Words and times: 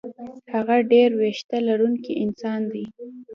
هغه 0.53 0.75
ډېر 0.91 1.09
وېښته 1.19 1.57
لرونکی 1.67 2.13
انسان 2.25 2.61
دی. 2.73 2.85